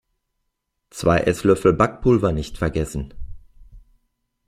Zwei 0.89 1.19
Esslöffel 1.19 1.73
Backpulver 1.73 2.31
nicht 2.31 2.57
vergessen. 2.57 3.13